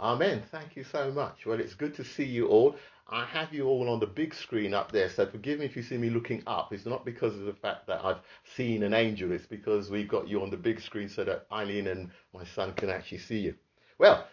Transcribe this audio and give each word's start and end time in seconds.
Amen. 0.00 0.42
Thank 0.52 0.76
you 0.76 0.84
so 0.84 1.10
much. 1.10 1.44
Well, 1.44 1.58
it's 1.58 1.74
good 1.74 1.94
to 1.96 2.04
see 2.04 2.24
you 2.24 2.46
all. 2.46 2.76
I 3.08 3.24
have 3.24 3.52
you 3.52 3.66
all 3.66 3.88
on 3.88 4.00
the 4.00 4.06
big 4.06 4.34
screen 4.34 4.74
up 4.74 4.92
there, 4.92 5.08
so 5.08 5.26
forgive 5.26 5.60
me 5.60 5.64
if 5.64 5.74
you 5.74 5.82
see 5.82 5.96
me 5.96 6.10
looking 6.10 6.42
up. 6.46 6.72
It's 6.72 6.84
not 6.84 7.04
because 7.04 7.34
of 7.34 7.46
the 7.46 7.54
fact 7.54 7.86
that 7.86 8.04
I've 8.04 8.20
seen 8.54 8.82
an 8.82 8.92
angel, 8.92 9.32
it's 9.32 9.46
because 9.46 9.90
we've 9.90 10.06
got 10.06 10.28
you 10.28 10.42
on 10.42 10.50
the 10.50 10.58
big 10.58 10.80
screen 10.80 11.08
so 11.08 11.24
that 11.24 11.46
Eileen 11.50 11.86
and 11.86 12.10
my 12.34 12.44
son 12.44 12.74
can 12.74 12.90
actually 12.90 13.18
see 13.18 13.38
you. 13.38 13.54
Well, 13.98 14.26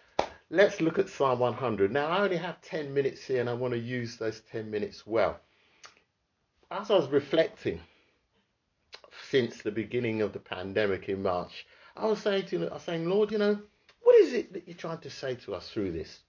let's 0.50 0.80
look 0.80 0.98
at 0.98 1.08
Psalm 1.08 1.38
100. 1.38 1.90
Now, 1.90 2.06
I 2.06 2.20
only 2.22 2.36
have 2.36 2.60
10 2.60 2.92
minutes 2.92 3.24
here 3.24 3.40
and 3.40 3.48
I 3.48 3.54
want 3.54 3.72
to 3.72 3.80
use 3.80 4.16
those 4.18 4.42
10 4.52 4.70
minutes 4.70 5.06
well. 5.06 5.40
As 6.70 6.90
I 6.90 6.96
was 6.96 7.08
reflecting 7.08 7.80
since 9.30 9.62
the 9.62 9.72
beginning 9.72 10.20
of 10.20 10.32
the 10.32 10.38
pandemic 10.38 11.08
in 11.08 11.22
March, 11.22 11.66
I 11.96 12.06
was 12.06 12.20
saying 12.20 12.46
to 12.46 12.58
you, 12.58 12.66
I 12.68 12.74
was 12.74 12.82
saying, 12.82 13.08
Lord, 13.08 13.32
you 13.32 13.38
know, 13.38 13.58
what 14.06 14.14
is 14.22 14.34
it 14.34 14.52
that 14.52 14.68
you're 14.68 14.76
trying 14.76 14.98
to 14.98 15.10
say 15.10 15.34
to 15.34 15.54
us 15.56 15.68
through 15.68 15.90
this? 15.90 16.20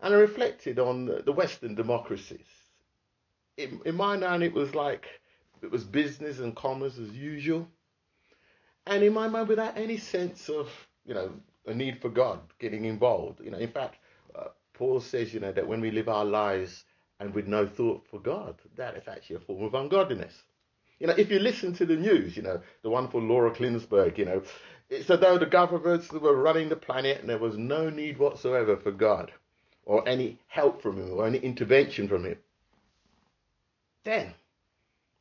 And 0.00 0.12
I 0.12 0.18
reflected 0.18 0.80
on 0.80 1.22
the 1.24 1.30
Western 1.30 1.76
democracies. 1.76 2.48
In, 3.56 3.80
in 3.84 3.94
my 3.94 4.16
mind, 4.16 4.42
it 4.42 4.52
was 4.52 4.74
like 4.74 5.06
it 5.62 5.70
was 5.70 5.84
business 5.84 6.40
and 6.40 6.56
commerce 6.56 6.98
as 6.98 7.10
usual. 7.10 7.68
And 8.84 9.04
in 9.04 9.12
my 9.12 9.28
mind, 9.28 9.46
without 9.46 9.78
any 9.78 9.96
sense 9.96 10.48
of, 10.48 10.68
you 11.06 11.14
know, 11.14 11.30
a 11.66 11.72
need 11.72 12.00
for 12.00 12.08
God 12.08 12.40
getting 12.58 12.84
involved. 12.84 13.40
You 13.44 13.52
know, 13.52 13.58
in 13.58 13.70
fact, 13.70 13.98
uh, 14.34 14.48
Paul 14.74 15.00
says, 15.00 15.32
you 15.32 15.38
know, 15.38 15.52
that 15.52 15.68
when 15.68 15.80
we 15.80 15.92
live 15.92 16.08
our 16.08 16.24
lives 16.24 16.84
and 17.20 17.32
with 17.32 17.46
no 17.46 17.64
thought 17.64 18.04
for 18.10 18.18
God, 18.18 18.56
that 18.74 18.96
is 18.96 19.06
actually 19.06 19.36
a 19.36 19.40
form 19.40 19.62
of 19.62 19.74
ungodliness. 19.74 20.34
You 20.98 21.06
know, 21.06 21.14
if 21.16 21.30
you 21.30 21.38
listen 21.38 21.74
to 21.74 21.86
the 21.86 21.94
news, 21.94 22.36
you 22.36 22.42
know, 22.42 22.60
the 22.82 22.90
one 22.90 23.06
for 23.06 23.20
Laura 23.20 23.52
Kuenssberg, 23.52 24.18
you 24.18 24.24
know, 24.24 24.42
it's 24.92 25.08
as 25.08 25.20
though 25.20 25.38
the 25.38 25.46
governments 25.46 26.12
were 26.12 26.36
running 26.36 26.68
the 26.68 26.76
planet 26.76 27.20
and 27.20 27.28
there 27.28 27.38
was 27.38 27.56
no 27.56 27.88
need 27.88 28.18
whatsoever 28.18 28.76
for 28.76 28.90
God 28.90 29.32
or 29.86 30.06
any 30.06 30.38
help 30.48 30.82
from 30.82 30.98
him 30.98 31.12
or 31.12 31.26
any 31.26 31.38
intervention 31.38 32.08
from 32.08 32.26
him. 32.26 32.36
Then 34.04 34.34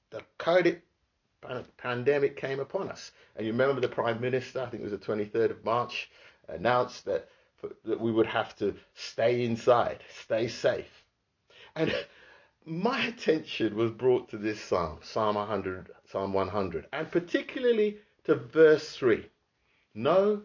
the 0.09 0.23
COVID 0.39 0.81
pandemic 1.77 2.35
came 2.35 2.59
upon 2.59 2.89
us. 2.89 3.11
And 3.35 3.45
you 3.45 3.53
remember 3.53 3.79
the 3.79 3.87
Prime 3.87 4.19
Minister, 4.19 4.61
I 4.61 4.65
think 4.65 4.83
it 4.83 4.91
was 4.91 4.99
the 4.99 5.05
23rd 5.05 5.51
of 5.51 5.63
March, 5.63 6.11
announced 6.49 7.05
that, 7.05 7.29
that 7.85 8.01
we 8.01 8.11
would 8.11 8.27
have 8.27 8.53
to 8.57 8.75
stay 8.93 9.45
inside, 9.45 10.03
stay 10.21 10.49
safe. 10.49 11.03
And 11.77 11.95
my 12.65 13.05
attention 13.05 13.75
was 13.75 13.91
brought 13.91 14.29
to 14.29 14.37
this 14.37 14.59
psalm, 14.59 14.99
Psalm 15.01 15.35
100, 15.35 15.91
Psalm 16.11 16.33
100, 16.33 16.87
and 16.91 17.09
particularly 17.09 17.99
to 18.25 18.35
verse 18.35 18.97
3. 18.97 19.25
Know 19.93 20.41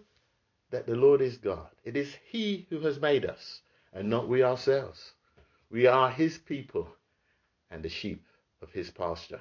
that 0.70 0.86
the 0.86 0.96
Lord 0.96 1.20
is 1.20 1.38
God. 1.38 1.68
It 1.84 1.96
is 1.96 2.14
He 2.30 2.66
who 2.70 2.80
has 2.80 3.00
made 3.00 3.24
us 3.24 3.60
and 3.92 4.10
not 4.10 4.28
we 4.28 4.42
ourselves. 4.42 5.12
We 5.70 5.86
are 5.86 6.10
his 6.10 6.38
people 6.38 6.88
and 7.70 7.82
the 7.82 7.88
sheep 7.88 8.24
of 8.62 8.70
his 8.70 8.90
pasture. 8.90 9.40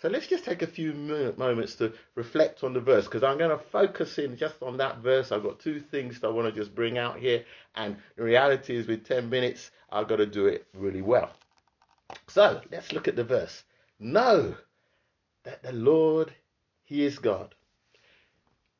So 0.00 0.08
let's 0.08 0.26
just 0.26 0.44
take 0.44 0.62
a 0.62 0.66
few 0.66 0.92
moments 0.92 1.76
to 1.76 1.92
reflect 2.14 2.64
on 2.64 2.72
the 2.72 2.80
verse 2.80 3.04
because 3.04 3.22
I'm 3.22 3.38
going 3.38 3.56
to 3.56 3.64
focus 3.64 4.18
in 4.18 4.36
just 4.36 4.62
on 4.62 4.78
that 4.78 4.98
verse. 4.98 5.30
I've 5.30 5.42
got 5.42 5.60
two 5.60 5.80
things 5.80 6.20
that 6.20 6.26
I 6.26 6.30
want 6.30 6.52
to 6.52 6.60
just 6.60 6.74
bring 6.74 6.98
out 6.98 7.18
here, 7.18 7.44
and 7.74 7.96
the 8.16 8.24
reality 8.24 8.76
is, 8.76 8.86
with 8.86 9.06
10 9.06 9.30
minutes, 9.30 9.70
I've 9.90 10.08
got 10.08 10.16
to 10.16 10.26
do 10.26 10.46
it 10.46 10.66
really 10.74 11.00
well. 11.00 11.30
So 12.26 12.60
let's 12.70 12.92
look 12.92 13.06
at 13.06 13.16
the 13.16 13.24
verse. 13.24 13.62
Know 13.98 14.56
that 15.44 15.62
the 15.62 15.72
Lord, 15.72 16.34
He 16.82 17.04
is 17.04 17.18
God. 17.18 17.54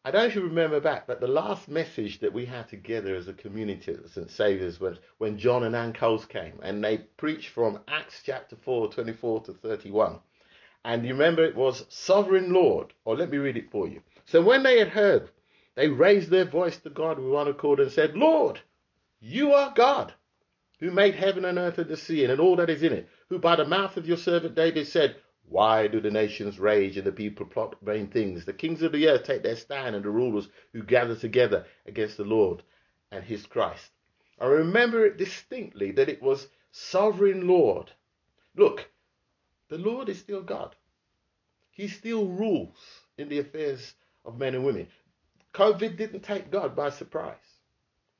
I 0.07 0.11
don't 0.11 0.21
know 0.21 0.27
if 0.27 0.35
you 0.35 0.43
remember 0.43 0.81
back, 0.81 1.07
but 1.07 1.21
the 1.21 1.27
last 1.27 1.67
message 1.67 2.19
that 2.19 2.35
we 2.35 2.45
had 2.45 2.69
together 2.69 3.15
as 3.15 3.27
a 3.27 3.33
community 3.33 3.93
at 3.93 4.11
St. 4.11 4.31
Saviour's 4.31 4.79
was 4.79 4.99
when 5.17 5.39
John 5.39 5.65
and 5.65 5.75
Ann 5.75 5.95
Coles 5.95 6.27
came 6.27 6.61
and 6.63 6.85
they 6.85 6.99
preached 6.99 7.49
from 7.49 7.81
Acts 7.89 8.21
chapter 8.23 8.55
4, 8.55 8.93
24 8.93 9.45
to 9.45 9.55
31. 9.55 10.19
And 10.85 11.07
you 11.07 11.15
remember 11.15 11.43
it 11.43 11.57
was 11.57 11.87
Sovereign 11.89 12.53
Lord, 12.53 12.93
or 13.07 13.17
let 13.17 13.31
me 13.31 13.39
read 13.39 13.57
it 13.57 13.71
for 13.71 13.89
you. 13.89 14.03
So 14.27 14.43
when 14.43 14.63
they 14.63 14.79
had 14.79 14.89
heard, 14.89 15.31
they 15.75 15.89
raised 15.89 16.29
their 16.29 16.45
voice 16.45 16.77
to 16.81 16.91
God 16.91 17.19
with 17.19 17.33
one 17.33 17.49
accord 17.49 17.81
and 17.81 17.91
said, 17.91 18.15
Lord, 18.15 18.61
you 19.21 19.55
are 19.55 19.73
God, 19.75 20.13
who 20.81 20.91
made 20.91 21.15
heaven 21.15 21.47
and 21.47 21.57
earth 21.57 21.79
and 21.79 21.89
the 21.89 21.97
sea 21.97 22.27
and 22.27 22.41
all 22.41 22.57
that 22.57 22.69
is 22.69 22.83
in 22.83 22.93
it, 22.93 23.09
who 23.31 23.39
by 23.39 23.57
the 23.57 23.65
mouth 23.65 23.97
of 23.97 24.07
your 24.07 24.19
servant 24.19 24.55
David 24.55 24.87
said, 24.87 25.17
why 25.49 25.87
do 25.87 26.01
the 26.01 26.11
nations 26.11 26.59
rage 26.59 26.97
and 26.97 27.07
the 27.07 27.13
people 27.13 27.47
plot 27.47 27.77
vain 27.83 28.09
things? 28.09 28.45
The 28.45 28.53
kings 28.53 28.83
of 28.83 28.93
the 28.93 29.09
earth 29.09 29.25
take 29.25 29.43
their 29.43 29.57
stand 29.57 29.95
and 29.95 30.05
the 30.05 30.11
rulers 30.11 30.49
who 30.73 30.83
gather 30.83 31.15
together 31.15 31.67
against 31.87 32.17
the 32.17 32.25
Lord 32.25 32.63
and 33.11 33.23
his 33.23 33.47
Christ. 33.47 33.91
I 34.41 34.47
remember 34.47 35.05
it 35.05 35.17
distinctly 35.17 35.93
that 35.93 36.09
it 36.09 36.23
was 36.23 36.49
sovereign 36.73 37.47
Lord. 37.47 37.93
Look, 38.57 38.91
the 39.69 39.79
Lord 39.79 40.09
is 40.09 40.19
still 40.19 40.43
God. 40.43 40.75
He 41.71 41.89
still 41.89 42.27
rules 42.27 42.77
in 43.19 43.29
the 43.29 43.39
affairs 43.39 43.95
of 44.25 44.39
men 44.39 44.55
and 44.55 44.65
women. 44.65 44.89
COVID 45.53 45.97
didn't 45.97 46.23
take 46.23 46.51
God 46.51 46.75
by 46.75 46.91
surprise. 46.91 47.37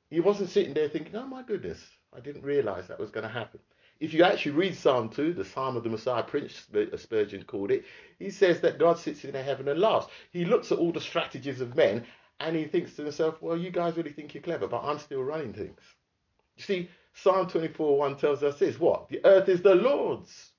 He 0.09 0.19
wasn't 0.19 0.49
sitting 0.49 0.73
there 0.73 0.89
thinking, 0.89 1.15
oh 1.15 1.27
my 1.27 1.43
goodness, 1.43 1.83
I 2.15 2.19
didn't 2.19 2.43
realize 2.43 2.87
that 2.87 2.99
was 2.99 3.11
going 3.11 3.25
to 3.25 3.33
happen. 3.33 3.59
If 3.99 4.13
you 4.13 4.23
actually 4.23 4.51
read 4.51 4.75
Psalm 4.75 5.09
2, 5.09 5.33
the 5.33 5.45
Psalm 5.45 5.77
of 5.77 5.83
the 5.83 5.89
Messiah, 5.89 6.23
Prince 6.23 6.67
uh, 6.75 6.97
Spurgeon 6.97 7.43
called 7.43 7.71
it, 7.71 7.85
he 8.19 8.29
says 8.29 8.59
that 8.61 8.77
God 8.77 8.97
sits 8.97 9.23
in 9.23 9.33
heaven 9.33 9.67
and 9.67 9.79
laughs. 9.79 10.07
He 10.31 10.43
looks 10.43 10.71
at 10.71 10.77
all 10.77 10.91
the 10.91 10.99
strategies 10.99 11.61
of 11.61 11.75
men 11.75 12.05
and 12.39 12.55
he 12.55 12.65
thinks 12.65 12.95
to 12.95 13.03
himself, 13.03 13.41
well, 13.41 13.57
you 13.57 13.71
guys 13.71 13.95
really 13.95 14.11
think 14.11 14.33
you're 14.33 14.43
clever, 14.43 14.67
but 14.67 14.83
I'm 14.83 14.99
still 14.99 15.23
running 15.23 15.53
things. 15.53 15.79
You 16.57 16.63
see, 16.63 16.89
Psalm 17.13 17.47
24 17.47 17.97
1 17.97 18.17
tells 18.17 18.43
us 18.43 18.59
this 18.59 18.79
what? 18.79 19.07
The 19.07 19.25
earth 19.25 19.47
is 19.47 19.61
the 19.61 19.75
Lord's 19.75 20.51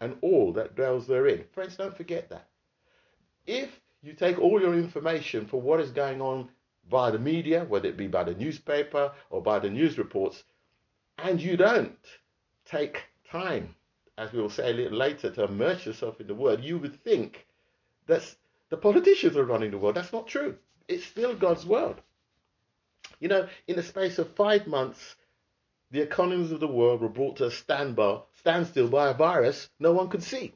and 0.00 0.16
all 0.20 0.52
that 0.52 0.76
dwells 0.76 1.06
therein. 1.06 1.44
Friends, 1.52 1.76
don't 1.76 1.96
forget 1.96 2.28
that. 2.30 2.48
If 3.46 3.80
you 4.02 4.12
take 4.12 4.38
all 4.38 4.60
your 4.60 4.74
information 4.74 5.46
for 5.46 5.60
what 5.60 5.80
is 5.80 5.90
going 5.90 6.20
on 6.20 6.48
by 6.88 7.10
the 7.10 7.18
media, 7.18 7.64
whether 7.64 7.88
it 7.88 7.96
be 7.96 8.06
by 8.06 8.24
the 8.24 8.34
newspaper 8.34 9.12
or 9.30 9.42
by 9.42 9.58
the 9.58 9.70
news 9.70 9.98
reports, 9.98 10.44
and 11.18 11.40
you 11.40 11.56
don't 11.56 11.96
take 12.64 13.02
time, 13.30 13.74
as 14.16 14.32
we 14.32 14.40
will 14.40 14.50
say 14.50 14.70
a 14.70 14.74
little 14.74 14.98
later, 14.98 15.30
to 15.30 15.44
immerse 15.44 15.86
yourself 15.86 16.20
in 16.20 16.26
the 16.26 16.34
Word, 16.34 16.62
you 16.62 16.78
would 16.78 17.02
think 17.02 17.46
that 18.06 18.34
the 18.68 18.76
politicians 18.76 19.36
are 19.36 19.44
running 19.44 19.70
the 19.70 19.78
world. 19.78 19.96
That's 19.96 20.12
not 20.12 20.26
true. 20.26 20.56
It's 20.88 21.04
still 21.04 21.34
God's 21.34 21.66
world. 21.66 22.00
You 23.20 23.28
know, 23.28 23.48
in 23.66 23.76
the 23.76 23.82
space 23.82 24.18
of 24.18 24.34
five 24.34 24.66
months, 24.66 25.16
the 25.90 26.00
economies 26.00 26.52
of 26.52 26.60
the 26.60 26.66
world 26.66 27.00
were 27.00 27.08
brought 27.08 27.36
to 27.36 27.46
a 27.46 27.50
standby, 27.50 28.20
standstill 28.38 28.88
by 28.88 29.10
a 29.10 29.14
virus 29.14 29.68
no 29.78 29.92
one 29.92 30.08
could 30.08 30.22
see. 30.22 30.54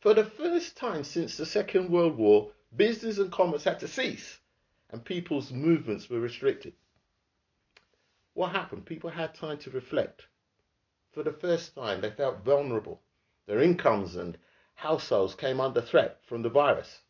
For 0.00 0.14
the 0.14 0.24
first 0.24 0.76
time 0.76 1.04
since 1.04 1.36
the 1.36 1.46
Second 1.46 1.90
World 1.90 2.16
War, 2.16 2.50
business 2.76 3.18
and 3.18 3.32
commerce 3.32 3.64
had 3.64 3.80
to 3.80 3.88
cease 3.88 4.40
and 4.90 5.04
people's 5.04 5.50
movements 5.50 6.10
were 6.10 6.20
restricted. 6.20 6.74
What 8.34 8.52
happened? 8.52 8.84
People 8.84 9.10
had 9.10 9.34
time 9.34 9.58
to 9.58 9.70
reflect 9.70 10.26
for 11.12 11.22
the 11.22 11.32
first 11.32 11.74
time, 11.74 12.00
they 12.00 12.10
felt 12.10 12.44
vulnerable. 12.44 13.00
Their 13.46 13.60
incomes 13.60 14.16
and 14.16 14.38
households 14.74 15.34
came 15.34 15.60
under 15.60 15.80
threat 15.80 16.18
from 16.26 16.42
the 16.42 16.48
virus. 16.48 17.00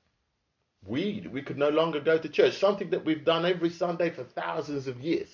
We, 0.85 1.27
we 1.31 1.43
could 1.43 1.59
no 1.59 1.69
longer 1.69 2.01
go 2.01 2.19
to 2.19 2.29
church, 2.29 2.59
something 2.59 2.91
that 2.91 3.05
we've 3.05 3.25
done 3.25 3.47
every 3.47 3.71
Sunday 3.71 4.11
for 4.11 4.25
thousands 4.25 4.89
of 4.89 5.01
years. 5.01 5.29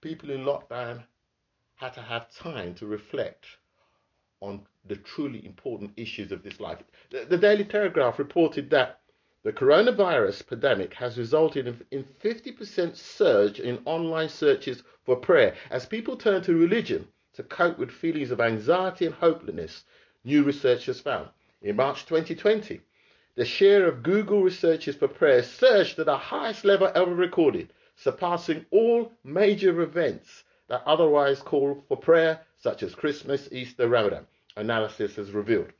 People 0.00 0.30
in 0.30 0.44
lockdown 0.44 1.04
had 1.76 1.94
to 1.94 2.02
have 2.02 2.32
time 2.34 2.74
to 2.76 2.86
reflect 2.86 3.44
on 4.40 4.62
the 4.86 4.96
truly 4.96 5.44
important 5.44 5.92
issues 5.96 6.32
of 6.32 6.42
this 6.42 6.58
life. 6.58 6.78
The, 7.10 7.26
the 7.28 7.38
Daily 7.38 7.64
Telegraph 7.64 8.18
reported 8.18 8.70
that 8.70 9.01
the 9.44 9.52
coronavirus 9.52 10.46
pandemic 10.46 10.94
has 10.94 11.18
resulted 11.18 11.84
in 11.90 12.04
50% 12.22 12.96
surge 12.96 13.58
in 13.58 13.82
online 13.84 14.28
searches 14.28 14.84
for 15.04 15.16
prayer 15.16 15.56
as 15.68 15.84
people 15.84 16.16
turn 16.16 16.42
to 16.42 16.54
religion 16.54 17.08
to 17.32 17.42
cope 17.42 17.76
with 17.76 17.90
feelings 17.90 18.30
of 18.30 18.40
anxiety 18.40 19.06
and 19.06 19.14
hopelessness, 19.16 19.84
new 20.24 20.44
research 20.44 20.86
has 20.86 21.00
found. 21.00 21.28
In 21.60 21.74
March 21.74 22.06
2020, 22.06 22.80
the 23.34 23.44
share 23.44 23.88
of 23.88 24.02
Google 24.04 24.42
researches 24.42 24.94
for 24.94 25.08
prayer 25.08 25.42
surged 25.42 25.96
to 25.96 26.04
the 26.04 26.16
highest 26.16 26.64
level 26.64 26.92
ever 26.94 27.14
recorded, 27.14 27.72
surpassing 27.96 28.64
all 28.70 29.10
major 29.24 29.80
events 29.80 30.44
that 30.68 30.82
otherwise 30.86 31.40
call 31.40 31.82
for 31.88 31.96
prayer, 31.96 32.40
such 32.58 32.82
as 32.82 32.94
Christmas, 32.94 33.48
Easter, 33.50 33.88
Ramadan, 33.88 34.26
analysis 34.56 35.16
has 35.16 35.32
revealed. 35.32 35.72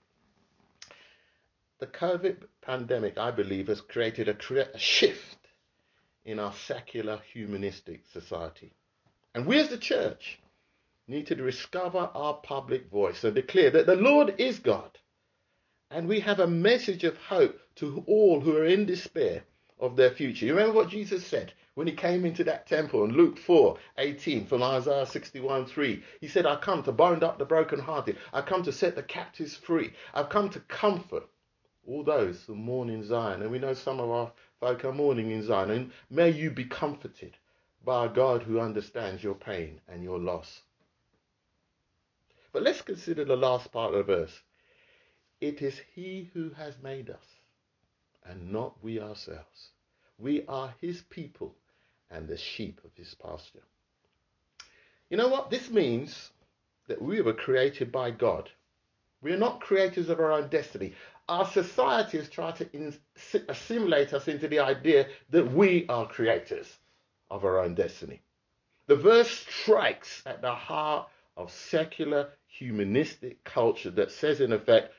The 1.82 1.88
COVID 1.88 2.44
pandemic, 2.60 3.18
I 3.18 3.32
believe, 3.32 3.66
has 3.66 3.80
created 3.80 4.28
a, 4.28 4.72
a 4.72 4.78
shift 4.78 5.48
in 6.24 6.38
our 6.38 6.52
secular 6.52 7.20
humanistic 7.32 8.06
society. 8.12 8.72
And 9.34 9.46
we 9.46 9.58
as 9.58 9.68
the 9.68 9.78
church 9.78 10.38
need 11.08 11.26
to 11.26 11.34
discover 11.34 12.08
our 12.14 12.34
public 12.34 12.88
voice 12.88 13.24
and 13.24 13.34
declare 13.34 13.72
that 13.72 13.86
the 13.86 13.96
Lord 13.96 14.36
is 14.38 14.60
God. 14.60 14.96
And 15.90 16.06
we 16.06 16.20
have 16.20 16.38
a 16.38 16.46
message 16.46 17.02
of 17.02 17.16
hope 17.16 17.58
to 17.74 18.04
all 18.06 18.38
who 18.38 18.56
are 18.56 18.64
in 18.64 18.86
despair 18.86 19.42
of 19.80 19.96
their 19.96 20.12
future. 20.12 20.46
You 20.46 20.54
remember 20.54 20.76
what 20.76 20.88
Jesus 20.88 21.26
said 21.26 21.52
when 21.74 21.88
he 21.88 21.94
came 21.94 22.24
into 22.24 22.44
that 22.44 22.68
temple 22.68 23.02
in 23.02 23.10
Luke 23.10 23.38
4 23.38 23.76
18 23.98 24.46
from 24.46 24.62
Isaiah 24.62 25.04
61 25.04 25.66
3. 25.66 26.04
He 26.20 26.28
said, 26.28 26.46
I 26.46 26.54
come 26.54 26.84
to 26.84 26.92
bind 26.92 27.24
up 27.24 27.38
the 27.38 27.44
brokenhearted. 27.44 28.18
I 28.32 28.42
come 28.42 28.62
to 28.62 28.72
set 28.72 28.94
the 28.94 29.02
captives 29.02 29.56
free. 29.56 29.94
I've 30.14 30.28
come 30.28 30.48
to 30.50 30.60
comfort 30.60 31.28
all 31.86 32.04
those 32.04 32.42
who 32.44 32.54
mourn 32.54 32.88
in 32.88 33.04
Zion. 33.04 33.42
And 33.42 33.50
we 33.50 33.58
know 33.58 33.74
some 33.74 34.00
of 34.00 34.10
our 34.10 34.32
folk 34.60 34.84
are 34.84 34.92
mourning 34.92 35.30
in 35.30 35.42
Zion. 35.42 35.70
And 35.70 35.92
may 36.10 36.30
you 36.30 36.50
be 36.50 36.64
comforted 36.64 37.36
by 37.84 38.06
a 38.06 38.08
God 38.08 38.42
who 38.42 38.60
understands 38.60 39.22
your 39.22 39.34
pain 39.34 39.80
and 39.88 40.02
your 40.02 40.18
loss. 40.18 40.62
But 42.52 42.62
let's 42.62 42.82
consider 42.82 43.24
the 43.24 43.36
last 43.36 43.72
part 43.72 43.94
of 43.94 44.06
the 44.06 44.14
verse. 44.14 44.40
It 45.40 45.62
is 45.62 45.80
He 45.94 46.30
who 46.34 46.50
has 46.50 46.74
made 46.82 47.10
us, 47.10 47.24
and 48.24 48.52
not 48.52 48.74
we 48.82 49.00
ourselves. 49.00 49.70
We 50.18 50.44
are 50.46 50.74
His 50.80 51.02
people 51.10 51.56
and 52.12 52.28
the 52.28 52.36
sheep 52.36 52.80
of 52.84 52.90
his 52.94 53.14
pasture. 53.14 53.62
You 55.10 55.16
know 55.16 55.28
what? 55.28 55.50
This 55.50 55.70
means 55.70 56.30
that 56.88 57.02
we 57.02 57.20
were 57.20 57.32
created 57.32 57.90
by 57.90 58.10
God. 58.10 58.50
We 59.20 59.32
are 59.32 59.38
not 59.38 59.60
creators 59.60 60.08
of 60.08 60.20
our 60.20 60.32
own 60.32 60.48
destiny. 60.48 60.94
Our 61.28 61.46
society 61.46 62.18
has 62.18 62.28
tried 62.28 62.56
to 62.56 62.72
in- 62.72 62.94
assimilate 63.48 64.12
us 64.12 64.28
into 64.28 64.48
the 64.48 64.58
idea 64.60 65.06
that 65.30 65.52
we 65.52 65.86
are 65.88 66.06
creators 66.06 66.78
of 67.30 67.44
our 67.44 67.60
own 67.60 67.74
destiny. 67.74 68.20
The 68.86 68.96
verse 68.96 69.30
strikes 69.30 70.22
at 70.26 70.42
the 70.42 70.54
heart 70.54 71.08
of 71.36 71.50
secular 71.50 72.30
humanistic 72.46 73.42
culture 73.44 73.90
that 73.90 74.10
says, 74.10 74.40
in 74.40 74.52
effect, 74.52 74.92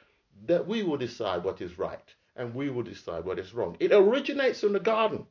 that 0.47 0.67
we 0.67 0.83
will 0.83 0.97
decide 0.97 1.43
what 1.43 1.61
is 1.61 1.77
right 1.77 2.13
and 2.35 2.55
we 2.55 2.69
will 2.69 2.83
decide 2.83 3.25
what 3.25 3.39
is 3.39 3.53
wrong. 3.53 3.77
It 3.79 3.91
originates 3.91 4.61
from 4.61 4.73
the 4.73 4.79
garden. 4.79 5.27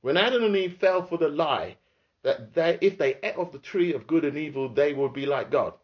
When 0.00 0.16
Adam 0.16 0.44
and 0.44 0.56
Eve 0.56 0.78
fell 0.78 1.02
for 1.02 1.18
the 1.18 1.28
lie 1.28 1.76
that 2.22 2.54
they, 2.54 2.78
if 2.80 2.96
they 2.96 3.16
ate 3.22 3.36
of 3.36 3.52
the 3.52 3.58
tree 3.58 3.92
of 3.92 4.06
good 4.06 4.24
and 4.24 4.38
evil, 4.38 4.68
they 4.68 4.94
would 4.94 5.12
be 5.12 5.26
like 5.26 5.50
God. 5.50 5.74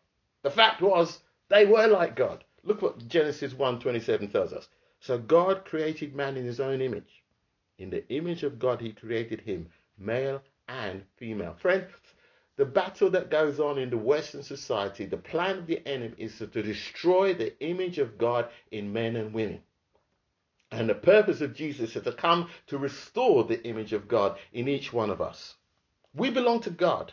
The 0.43 0.51
fact 0.51 0.81
was, 0.81 1.21
they 1.49 1.67
were 1.67 1.87
like 1.87 2.17
God. 2.17 2.45
Look 2.65 2.81
what 2.81 3.09
Genesis 3.09 3.55
1:27 3.55 4.31
tells 4.31 4.53
us. 4.53 4.69
So 5.01 5.19
God 5.19 5.65
created 5.65 6.15
man 6.15 6.37
in 6.37 6.45
his 6.45 6.61
own 6.61 6.81
image. 6.81 7.23
In 7.77 7.91
the 7.91 8.09
image 8.09 8.45
of 8.45 8.61
God, 8.61 8.81
he 8.81 8.93
created 8.93 9.41
him, 9.41 9.69
male 9.99 10.43
and 10.69 11.05
female. 11.17 11.55
Friends, 11.55 11.91
the 12.55 12.65
battle 12.65 13.11
that 13.11 13.31
goes 13.31 13.59
on 13.59 13.79
in 13.79 13.91
the 13.91 13.99
Western 13.99 14.45
society, 14.45 15.07
the 15.07 15.17
plan 15.17 15.59
of 15.59 15.67
the 15.67 15.85
enemy 15.89 16.15
is 16.19 16.39
to 16.39 16.47
destroy 16.47 17.35
the 17.35 17.59
image 17.61 17.99
of 17.99 18.19
God 18.19 18.49
in 18.71 18.93
men 18.93 19.17
and 19.17 19.35
women. 19.35 19.63
And 20.71 20.89
the 20.89 20.95
purpose 20.95 21.41
of 21.41 21.55
Jesus 21.55 21.97
is 21.97 22.05
to 22.05 22.13
come 22.13 22.49
to 22.69 22.79
restore 22.79 23.43
the 23.45 23.63
image 23.67 23.93
of 23.93 24.07
God 24.07 24.39
in 24.53 24.69
each 24.69 24.93
one 24.93 25.11
of 25.11 25.21
us. 25.21 25.57
We 26.15 26.31
belong 26.31 26.61
to 26.61 26.71
God. 26.71 27.13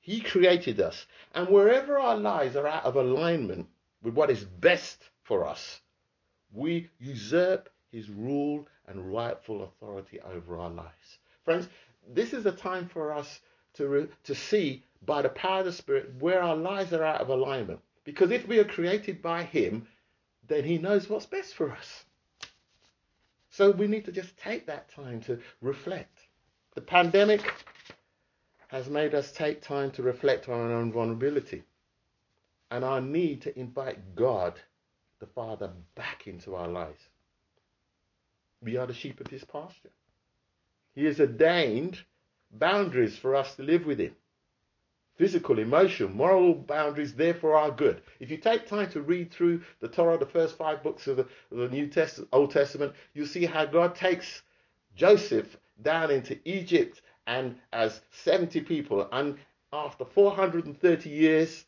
He 0.00 0.20
created 0.20 0.80
us. 0.80 1.06
And 1.34 1.48
wherever 1.48 1.98
our 1.98 2.16
lives 2.16 2.54
are 2.54 2.66
out 2.66 2.84
of 2.84 2.94
alignment 2.94 3.68
with 4.06 4.14
what 4.14 4.30
is 4.30 4.44
best 4.44 5.02
for 5.24 5.44
us, 5.44 5.80
we 6.52 6.88
usurp 7.00 7.68
his 7.90 8.08
rule 8.08 8.64
and 8.86 9.12
rightful 9.12 9.64
authority 9.64 10.20
over 10.20 10.58
our 10.58 10.70
lives. 10.70 11.18
Friends, 11.44 11.66
this 12.14 12.32
is 12.32 12.46
a 12.46 12.52
time 12.52 12.86
for 12.86 13.12
us 13.12 13.40
to, 13.74 13.88
re- 13.88 14.08
to 14.22 14.32
see 14.32 14.84
by 15.04 15.22
the 15.22 15.28
power 15.30 15.58
of 15.58 15.64
the 15.64 15.72
Spirit 15.72 16.14
where 16.20 16.40
our 16.40 16.54
lives 16.54 16.92
are 16.92 17.02
out 17.02 17.20
of 17.20 17.30
alignment. 17.30 17.80
Because 18.04 18.30
if 18.30 18.46
we 18.46 18.60
are 18.60 18.64
created 18.64 19.20
by 19.22 19.42
him, 19.42 19.88
then 20.46 20.62
he 20.62 20.78
knows 20.78 21.10
what's 21.10 21.26
best 21.26 21.54
for 21.54 21.72
us. 21.72 22.04
So 23.50 23.72
we 23.72 23.88
need 23.88 24.04
to 24.04 24.12
just 24.12 24.36
take 24.36 24.66
that 24.66 24.88
time 24.88 25.20
to 25.22 25.40
reflect. 25.60 26.16
The 26.76 26.80
pandemic 26.80 27.42
has 28.68 28.88
made 28.88 29.16
us 29.16 29.32
take 29.32 29.62
time 29.62 29.90
to 29.92 30.04
reflect 30.04 30.48
on 30.48 30.60
our 30.60 30.74
own 30.74 30.92
vulnerability 30.92 31.64
and 32.70 32.84
our 32.84 33.00
need 33.00 33.42
to 33.42 33.58
invite 33.58 34.14
God, 34.14 34.60
the 35.20 35.26
Father, 35.26 35.70
back 35.94 36.26
into 36.26 36.54
our 36.54 36.68
lives. 36.68 37.08
We 38.62 38.76
are 38.76 38.86
the 38.86 38.94
sheep 38.94 39.20
of 39.20 39.28
his 39.28 39.44
pasture. 39.44 39.90
He 40.94 41.04
has 41.04 41.20
ordained 41.20 41.98
boundaries 42.50 43.18
for 43.18 43.34
us 43.34 43.54
to 43.56 43.62
live 43.62 43.86
within 43.86 44.14
physical, 45.16 45.58
emotional, 45.58 46.10
moral 46.10 46.54
boundaries, 46.54 47.14
therefore 47.14 47.56
are 47.56 47.70
good. 47.70 48.02
If 48.20 48.30
you 48.30 48.36
take 48.36 48.66
time 48.66 48.90
to 48.90 49.00
read 49.00 49.32
through 49.32 49.62
the 49.80 49.88
Torah, 49.88 50.18
the 50.18 50.26
first 50.26 50.56
five 50.56 50.82
books 50.82 51.06
of 51.06 51.16
the, 51.16 51.26
the 51.50 51.68
New 51.68 51.88
Testament, 51.88 52.28
Old 52.32 52.50
Testament, 52.50 52.92
you'll 53.14 53.26
see 53.26 53.46
how 53.46 53.64
God 53.64 53.94
takes 53.94 54.42
Joseph 54.94 55.56
down 55.82 56.10
into 56.10 56.38
Egypt 56.44 57.00
and 57.26 57.56
as 57.72 58.00
70 58.22 58.60
people, 58.60 59.08
and 59.10 59.36
after 59.72 60.04
430 60.04 61.10
years, 61.10 61.64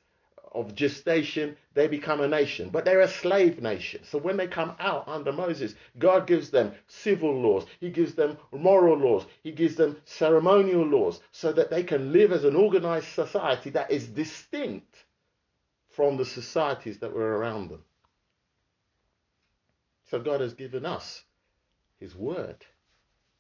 of 0.52 0.74
gestation, 0.74 1.56
they 1.74 1.88
become 1.88 2.20
a 2.20 2.28
nation. 2.28 2.70
But 2.70 2.84
they're 2.84 3.00
a 3.00 3.08
slave 3.08 3.60
nation. 3.62 4.00
So 4.04 4.18
when 4.18 4.36
they 4.36 4.46
come 4.46 4.74
out 4.78 5.06
under 5.06 5.32
Moses, 5.32 5.74
God 5.98 6.26
gives 6.26 6.50
them 6.50 6.72
civil 6.86 7.34
laws, 7.40 7.66
He 7.80 7.90
gives 7.90 8.14
them 8.14 8.38
moral 8.52 8.96
laws, 8.96 9.26
He 9.42 9.52
gives 9.52 9.76
them 9.76 9.96
ceremonial 10.04 10.84
laws, 10.84 11.20
so 11.32 11.52
that 11.52 11.70
they 11.70 11.82
can 11.82 12.12
live 12.12 12.32
as 12.32 12.44
an 12.44 12.56
organized 12.56 13.08
society 13.08 13.70
that 13.70 13.90
is 13.90 14.06
distinct 14.06 15.04
from 15.90 16.16
the 16.16 16.24
societies 16.24 16.98
that 16.98 17.12
were 17.12 17.38
around 17.38 17.70
them. 17.70 17.82
So 20.10 20.20
God 20.20 20.40
has 20.40 20.54
given 20.54 20.86
us 20.86 21.22
His 22.00 22.14
word 22.14 22.64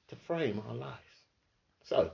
to 0.08 0.16
frame 0.16 0.62
our 0.68 0.74
lives. 0.74 0.98
So, 1.84 2.10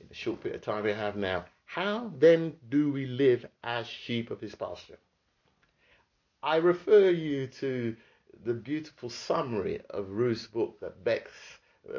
in 0.00 0.08
the 0.08 0.14
short 0.14 0.42
bit 0.42 0.54
of 0.54 0.62
time 0.62 0.84
we 0.84 0.92
have 0.92 1.16
now, 1.16 1.44
how 1.66 2.10
then 2.18 2.56
do 2.68 2.90
we 2.90 3.06
live 3.06 3.44
as 3.62 3.86
sheep 3.86 4.30
of 4.30 4.40
his 4.40 4.54
pasture? 4.54 4.98
I 6.42 6.56
refer 6.56 7.10
you 7.10 7.48
to 7.48 7.96
the 8.44 8.54
beautiful 8.54 9.10
summary 9.10 9.80
of 9.90 10.10
Ruth's 10.10 10.46
book 10.46 10.80
that 10.80 11.04
Bex 11.04 11.30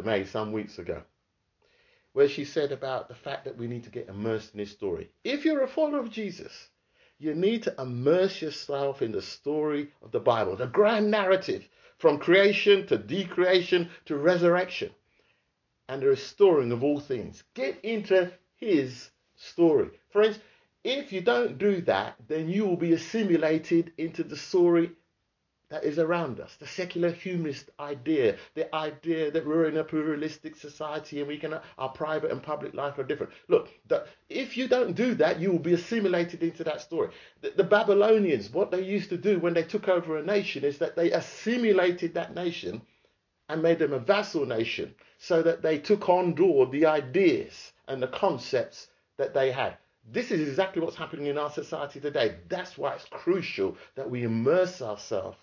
made 0.03 0.27
some 0.27 0.51
weeks 0.51 0.79
ago, 0.79 1.03
where 2.13 2.29
she 2.29 2.45
said 2.45 2.71
about 2.71 3.07
the 3.07 3.15
fact 3.15 3.45
that 3.45 3.57
we 3.57 3.67
need 3.67 3.83
to 3.83 3.89
get 3.89 4.09
immersed 4.09 4.53
in 4.53 4.59
his 4.59 4.71
story. 4.71 5.11
If 5.23 5.45
you're 5.45 5.63
a 5.63 5.67
follower 5.67 5.99
of 5.99 6.11
Jesus, 6.11 6.69
you 7.19 7.35
need 7.35 7.63
to 7.63 7.75
immerse 7.79 8.41
yourself 8.41 9.01
in 9.01 9.11
the 9.11 9.21
story 9.21 9.91
of 10.01 10.11
the 10.11 10.19
Bible, 10.19 10.55
the 10.55 10.67
grand 10.67 11.11
narrative 11.11 11.67
from 11.97 12.19
creation 12.19 12.87
to 12.87 12.97
decreation 12.97 13.89
to 14.05 14.15
resurrection 14.15 14.91
and 15.89 16.01
the 16.01 16.07
restoring 16.07 16.71
of 16.71 16.83
all 16.83 16.99
things. 16.99 17.43
Get 17.53 17.83
into 17.83 18.31
his 18.55 19.09
story. 19.37 19.89
Friends, 20.09 20.39
if 20.83 21.11
you 21.11 21.21
don't 21.21 21.57
do 21.57 21.81
that, 21.81 22.15
then 22.27 22.49
you 22.49 22.65
will 22.65 22.77
be 22.77 22.93
assimilated 22.93 23.93
into 23.97 24.23
the 24.23 24.37
story 24.37 24.91
that 25.69 25.83
is 25.83 25.99
around 25.99 26.39
us, 26.39 26.55
the 26.55 26.65
secular 26.65 27.11
humanist 27.11 27.69
idea, 27.77 28.37
the 28.55 28.73
idea 28.73 29.29
that 29.31 29.45
we're 29.45 29.67
in 29.67 29.75
a 29.75 29.83
pluralistic 29.83 30.55
society 30.55 31.19
and 31.19 31.27
we 31.27 31.37
can 31.37 31.59
our 31.77 31.89
private 31.89 32.31
and 32.31 32.41
public 32.41 32.73
life 32.73 32.97
are 32.97 33.03
different. 33.03 33.33
Look, 33.49 33.67
the, 33.87 34.05
if 34.29 34.55
you 34.55 34.69
don't 34.69 34.95
do 34.95 35.13
that, 35.15 35.41
you 35.41 35.51
will 35.51 35.59
be 35.59 35.73
assimilated 35.73 36.41
into 36.41 36.63
that 36.63 36.79
story. 36.79 37.09
The, 37.41 37.51
the 37.57 37.65
Babylonians, 37.65 38.49
what 38.49 38.71
they 38.71 38.81
used 38.81 39.09
to 39.09 39.17
do 39.17 39.39
when 39.39 39.53
they 39.53 39.63
took 39.63 39.89
over 39.89 40.17
a 40.17 40.23
nation 40.23 40.63
is 40.63 40.77
that 40.77 40.95
they 40.95 41.11
assimilated 41.11 42.13
that 42.13 42.33
nation 42.33 42.81
and 43.49 43.61
made 43.61 43.79
them 43.79 43.91
a 43.91 43.99
vassal 43.99 44.45
nation 44.45 44.95
so 45.17 45.41
that 45.41 45.61
they 45.61 45.79
took 45.79 46.07
on 46.07 46.33
board 46.33 46.71
the 46.71 46.85
ideas 46.85 47.73
and 47.89 48.01
the 48.01 48.07
concepts 48.07 48.87
that 49.17 49.33
they 49.33 49.51
had. 49.51 49.77
This 50.09 50.31
is 50.31 50.47
exactly 50.47 50.81
what's 50.81 50.95
happening 50.95 51.25
in 51.25 51.37
our 51.37 51.49
society 51.49 51.99
today. 51.99 52.35
That's 52.47 52.77
why 52.77 52.93
it's 52.93 53.05
crucial 53.05 53.77
that 53.95 54.09
we 54.09 54.23
immerse 54.23 54.81
ourselves 54.81 55.37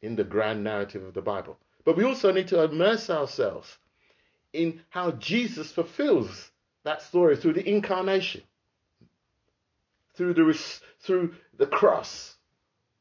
in 0.00 0.16
the 0.16 0.24
grand 0.24 0.64
narrative 0.64 1.04
of 1.04 1.14
the 1.14 1.22
Bible. 1.22 1.58
But 1.84 1.96
we 1.96 2.04
also 2.04 2.32
need 2.32 2.48
to 2.48 2.62
immerse 2.62 3.10
ourselves 3.10 3.76
in 4.52 4.80
how 4.88 5.10
Jesus 5.12 5.70
fulfills 5.72 6.50
that 6.84 7.02
story 7.02 7.36
through 7.36 7.54
the 7.54 7.68
incarnation, 7.68 8.42
through 10.14 10.34
the, 10.34 10.58
through 11.00 11.34
the 11.58 11.66
cross, 11.66 12.36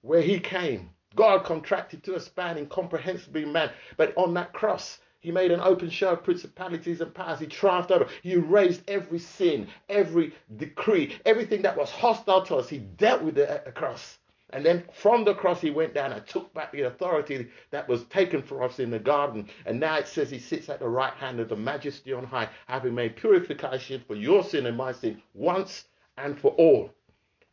where 0.02 0.22
he 0.22 0.40
came. 0.40 0.90
God 1.16 1.46
contracted 1.46 2.04
to 2.04 2.16
a 2.16 2.20
span 2.20 2.58
incomprehensibly 2.58 3.46
man, 3.46 3.70
but 3.98 4.14
on 4.18 4.34
that 4.34 4.52
cross, 4.52 5.00
he 5.24 5.32
made 5.32 5.52
an 5.52 5.62
open 5.62 5.90
show 5.90 6.10
of 6.10 6.24
principalities 6.24 7.00
and 7.00 7.14
powers. 7.14 7.40
He 7.40 7.48
triumphed 7.48 7.92
over. 7.92 8.08
He 8.22 8.36
raised 8.36 8.82
every 8.90 9.20
sin, 9.20 9.70
every 9.88 10.36
decree, 10.58 11.16
everything 11.26 11.62
that 11.62 11.78
was 11.78 11.90
hostile 11.90 12.46
to 12.48 12.58
us. 12.58 12.68
He 12.68 12.80
dealt 12.80 13.22
with 13.24 13.38
it 13.38 13.48
at 13.48 13.64
the 13.64 13.72
cross. 13.72 14.18
And 14.50 14.66
then 14.66 14.84
from 14.92 15.24
the 15.24 15.34
cross, 15.34 15.62
he 15.62 15.72
went 15.72 15.94
down 15.94 16.12
and 16.12 16.28
took 16.28 16.54
back 16.54 16.74
the 16.74 16.82
authority 16.82 17.48
that 17.72 17.88
was 17.88 18.04
taken 18.06 18.42
for 18.42 18.64
us 18.64 18.80
in 18.80 18.92
the 18.92 19.00
garden. 19.00 19.50
And 19.66 19.80
now 19.80 19.98
it 19.98 20.10
says 20.10 20.30
he 20.30 20.40
sits 20.40 20.68
at 20.68 20.80
the 20.80 20.90
right 20.90 21.14
hand 21.14 21.40
of 21.40 21.48
the 21.48 21.56
majesty 21.56 22.12
on 22.12 22.26
high, 22.26 22.50
having 22.68 22.94
made 22.94 23.16
purification 23.16 24.04
for 24.06 24.16
your 24.16 24.44
sin 24.44 24.66
and 24.66 24.76
my 24.76 24.92
sin 24.92 25.22
once 25.34 25.86
and 26.18 26.38
for 26.38 26.52
all. 26.52 26.92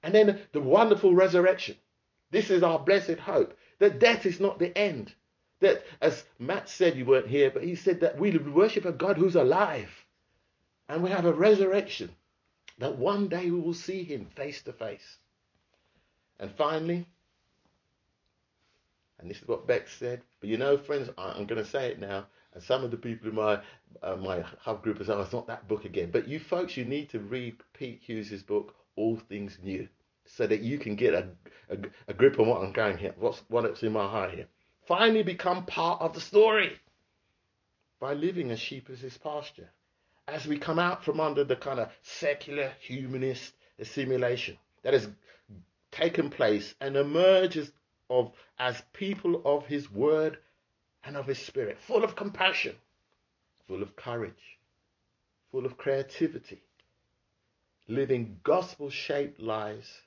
And 0.03 0.12
then 0.12 0.41
the 0.50 0.61
wonderful 0.61 1.15
resurrection. 1.15 1.77
This 2.33 2.50
is 2.50 2.65
our 2.65 2.81
blessed 2.81 3.21
hope 3.21 3.57
that 3.79 4.00
death 4.00 4.27
is 4.27 4.41
not 4.41 4.59
the 4.59 4.77
end. 4.77 5.15
That, 5.61 5.85
as 6.00 6.25
Matt 6.38 6.69
said, 6.69 6.97
you 6.97 7.05
weren't 7.05 7.29
here, 7.29 7.50
but 7.50 7.62
he 7.62 7.75
said 7.75 8.00
that 8.00 8.19
we 8.19 8.37
worship 8.37 8.85
a 8.85 8.93
God 8.93 9.17
who's 9.17 9.37
alive. 9.37 9.90
And 10.88 11.02
we 11.02 11.11
have 11.11 11.25
a 11.25 11.33
resurrection 11.33 12.11
that 12.79 12.97
one 12.97 13.29
day 13.29 13.50
we 13.50 13.61
will 13.61 13.75
see 13.75 14.02
him 14.02 14.26
face 14.35 14.62
to 14.62 14.73
face. 14.73 15.19
And 16.40 16.50
finally, 16.57 17.07
and 19.19 19.31
this 19.31 19.43
is 19.43 19.47
what 19.47 19.67
Beck 19.67 19.87
said, 19.87 20.23
but 20.40 20.49
you 20.49 20.57
know, 20.57 20.79
friends, 20.79 21.11
I'm 21.19 21.45
going 21.45 21.62
to 21.62 21.71
say 21.71 21.88
it 21.88 22.00
now. 22.00 22.26
And 22.55 22.62
some 22.62 22.83
of 22.83 22.90
the 22.90 22.97
people 22.97 23.29
in 23.29 23.35
my 23.37 23.61
uh, 24.02 24.17
my 24.17 24.43
hub 24.59 24.83
group 24.83 24.99
are 24.99 25.05
saying, 25.05 25.19
oh, 25.19 25.23
it's 25.23 25.33
not 25.33 25.47
that 25.47 25.69
book 25.69 25.85
again. 25.85 26.11
But 26.11 26.26
you 26.26 26.40
folks, 26.40 26.76
you 26.76 26.85
need 26.85 27.11
to 27.11 27.21
read 27.21 27.57
Pete 27.75 28.00
Hughes's 28.05 28.43
book, 28.43 28.75
All 28.97 29.21
Things 29.29 29.59
New, 29.62 29.88
so 30.26 30.47
that 30.47 30.61
you 30.61 30.79
can 30.79 30.97
get 30.97 31.14
a, 31.14 31.29
a, 31.69 31.76
a 32.09 32.14
grip 32.14 32.40
on 32.40 32.49
what 32.49 32.62
I'm 32.62 32.73
going 32.73 32.99
here, 32.99 33.14
what's 33.19 33.43
what's 33.49 33.83
in 33.83 33.93
my 33.93 34.09
heart 34.09 34.33
here. 34.33 34.49
Finally, 34.90 35.23
become 35.23 35.66
part 35.66 36.02
of 36.02 36.14
the 36.14 36.20
story 36.20 36.76
by 38.00 38.12
living 38.12 38.50
as 38.50 38.59
sheep 38.59 38.90
as 38.90 38.99
his 38.99 39.16
pasture. 39.16 39.70
As 40.26 40.49
we 40.49 40.59
come 40.59 40.80
out 40.80 41.04
from 41.04 41.20
under 41.20 41.44
the 41.44 41.54
kind 41.54 41.78
of 41.78 41.92
secular 42.02 42.73
humanist 42.80 43.54
assimilation 43.78 44.59
that 44.82 44.92
has 44.92 45.09
taken 45.92 46.28
place 46.28 46.75
and 46.80 46.97
emerges 46.97 47.70
of 48.11 48.32
as 48.59 48.82
people 48.92 49.40
of 49.44 49.64
his 49.64 49.88
word 49.88 50.38
and 51.04 51.16
of 51.16 51.25
his 51.25 51.38
spirit, 51.38 51.78
full 51.87 52.02
of 52.02 52.16
compassion, 52.16 52.75
full 53.68 53.85
of 53.85 53.94
courage, 53.94 54.59
full 55.52 55.66
of 55.66 55.78
creativity, 55.78 56.64
living 57.87 58.40
gospel 58.42 58.90
shaped 58.90 59.38
lives 59.38 60.02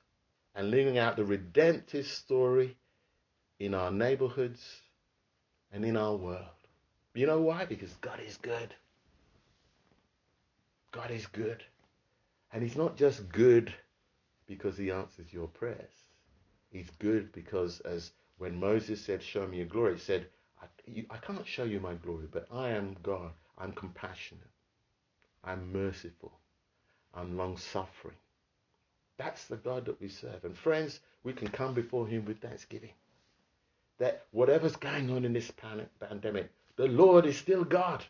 and 0.53 0.69
living 0.69 0.97
out 0.97 1.15
the 1.15 1.23
redemptive 1.23 2.05
story 2.05 2.75
in 3.63 3.73
our 3.73 3.91
neighborhoods 3.91 4.81
and 5.71 5.85
in 5.85 5.95
our 5.95 6.15
world. 6.15 6.43
You 7.13 7.27
know 7.27 7.41
why? 7.41 7.65
Because 7.65 7.93
God 8.01 8.19
is 8.25 8.37
good. 8.37 8.73
God 10.91 11.11
is 11.11 11.25
good. 11.27 11.63
And 12.51 12.61
He's 12.61 12.75
not 12.75 12.97
just 12.97 13.29
good 13.29 13.73
because 14.47 14.77
He 14.77 14.91
answers 14.91 15.31
your 15.31 15.47
prayers. 15.47 15.93
He's 16.71 16.89
good 16.99 17.31
because, 17.31 17.79
as 17.81 18.11
when 18.37 18.59
Moses 18.59 18.99
said, 18.99 19.23
Show 19.23 19.47
me 19.47 19.57
your 19.57 19.67
glory, 19.67 19.93
he 19.93 19.99
said, 19.99 20.27
I, 20.61 20.65
you, 20.85 21.05
I 21.09 21.17
can't 21.17 21.47
show 21.47 21.63
you 21.63 21.79
my 21.79 21.93
glory, 21.93 22.27
but 22.29 22.47
I 22.51 22.69
am 22.69 22.97
God. 23.01 23.31
I'm 23.57 23.71
compassionate. 23.71 24.43
I'm 25.43 25.71
merciful. 25.71 26.33
I'm 27.13 27.37
long 27.37 27.57
suffering. 27.57 28.17
That's 29.17 29.45
the 29.45 29.57
God 29.57 29.85
that 29.85 30.01
we 30.01 30.09
serve. 30.09 30.43
And 30.43 30.57
friends, 30.57 30.99
we 31.23 31.31
can 31.31 31.47
come 31.47 31.73
before 31.73 32.07
Him 32.07 32.25
with 32.25 32.41
thanksgiving. 32.41 32.91
That 34.03 34.25
whatever's 34.31 34.75
going 34.75 35.09
on 35.11 35.23
in 35.23 35.31
this 35.31 35.49
planet 35.49 35.89
pandemic, 35.97 36.51
the 36.75 36.87
Lord 36.87 37.25
is 37.25 37.37
still 37.37 37.63
God. 37.63 38.03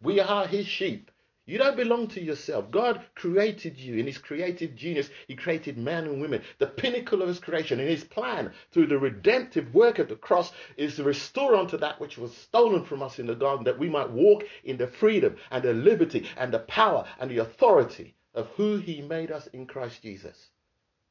We 0.00 0.20
are 0.20 0.46
His 0.46 0.68
sheep. 0.68 1.10
You 1.46 1.58
don't 1.58 1.76
belong 1.76 2.06
to 2.10 2.22
yourself. 2.22 2.70
God 2.70 3.04
created 3.16 3.76
you 3.76 3.96
in 3.96 4.06
His 4.06 4.18
creative 4.18 4.76
genius. 4.76 5.10
He 5.26 5.34
created 5.34 5.76
man 5.76 6.04
and 6.04 6.20
women. 6.20 6.42
The 6.58 6.68
pinnacle 6.68 7.22
of 7.22 7.28
His 7.28 7.40
creation 7.40 7.80
and 7.80 7.88
His 7.88 8.04
plan 8.04 8.52
through 8.70 8.86
the 8.86 9.00
redemptive 9.00 9.74
work 9.74 9.98
of 9.98 10.08
the 10.08 10.14
cross 10.14 10.52
is 10.76 10.94
to 10.94 11.02
restore 11.02 11.56
unto 11.56 11.76
that 11.78 12.00
which 12.00 12.16
was 12.16 12.32
stolen 12.32 12.84
from 12.84 13.02
us 13.02 13.18
in 13.18 13.26
the 13.26 13.34
garden 13.34 13.64
that 13.64 13.80
we 13.80 13.88
might 13.88 14.12
walk 14.12 14.44
in 14.62 14.76
the 14.76 14.86
freedom 14.86 15.34
and 15.50 15.64
the 15.64 15.74
liberty 15.74 16.24
and 16.36 16.54
the 16.54 16.60
power 16.60 17.04
and 17.18 17.32
the 17.32 17.38
authority 17.38 18.14
of 18.32 18.46
who 18.50 18.76
He 18.76 19.02
made 19.02 19.32
us 19.32 19.48
in 19.48 19.66
Christ 19.66 20.02
Jesus. 20.02 20.50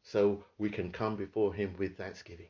So 0.03 0.45
we 0.57 0.69
can 0.69 0.93
come 0.93 1.17
before 1.17 1.53
Him 1.53 1.75
with 1.77 1.97
thanksgiving. 1.97 2.47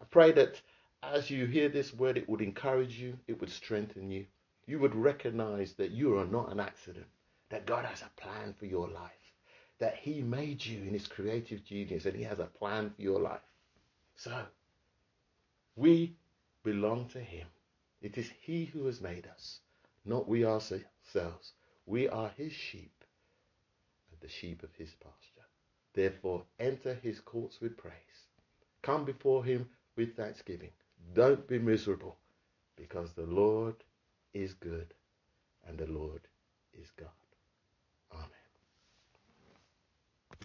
I 0.00 0.04
pray 0.10 0.32
that 0.32 0.60
as 1.02 1.30
you 1.30 1.46
hear 1.46 1.68
this 1.68 1.92
word, 1.92 2.16
it 2.16 2.28
would 2.28 2.40
encourage 2.40 2.98
you, 2.98 3.18
it 3.26 3.40
would 3.40 3.50
strengthen 3.50 4.10
you 4.10 4.26
you 4.66 4.78
would 4.78 4.94
recognize 4.94 5.74
that 5.74 5.90
you 5.90 6.16
are 6.18 6.24
not 6.24 6.50
an 6.50 6.60
accident, 6.60 7.06
that 7.50 7.66
God 7.66 7.84
has 7.84 8.02
a 8.02 8.20
plan 8.20 8.54
for 8.54 8.66
your 8.66 8.88
life, 8.88 9.10
that 9.78 9.96
He 9.96 10.22
made 10.22 10.64
you 10.64 10.78
in 10.78 10.94
His 10.94 11.06
creative 11.06 11.64
genius 11.64 12.06
and 12.06 12.16
He 12.16 12.22
has 12.22 12.38
a 12.38 12.44
plan 12.44 12.90
for 12.90 13.02
your 13.02 13.20
life. 13.20 13.42
So, 14.16 14.46
we 15.76 16.16
belong 16.62 17.08
to 17.08 17.20
Him. 17.20 17.46
It 18.00 18.16
is 18.16 18.30
He 18.40 18.64
who 18.66 18.86
has 18.86 19.00
made 19.00 19.26
us, 19.26 19.60
not 20.04 20.28
we 20.28 20.44
ourselves. 20.44 21.52
We 21.86 22.08
are 22.08 22.30
His 22.36 22.52
sheep 22.52 23.04
and 24.10 24.20
the 24.20 24.28
sheep 24.28 24.62
of 24.62 24.74
His 24.76 24.94
pasture. 24.94 25.46
Therefore, 25.92 26.44
enter 26.58 26.94
His 26.94 27.20
courts 27.20 27.60
with 27.60 27.76
praise. 27.76 27.92
Come 28.82 29.04
before 29.04 29.44
Him 29.44 29.68
with 29.96 30.16
thanksgiving. 30.16 30.70
Don't 31.14 31.46
be 31.48 31.58
miserable 31.58 32.16
because 32.76 33.12
the 33.12 33.26
Lord 33.26 33.76
is 34.34 34.54
good 34.54 34.94
and 35.66 35.78
the 35.78 35.86
Lord 35.86 36.22
is 36.74 36.90
God. 36.98 37.08